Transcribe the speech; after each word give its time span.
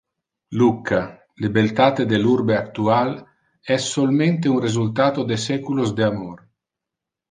Lucca, 0.61 1.01
le 1.43 1.49
beltate 1.57 2.07
del 2.15 2.25
urbe 2.35 2.57
actual 2.63 3.15
es 3.63 3.87
solmente 3.93 4.49
un 4.49 4.59
resultato 4.67 5.23
de 5.33 5.37
seculos 5.37 5.93
de 5.95 6.05
amor. 6.13 6.47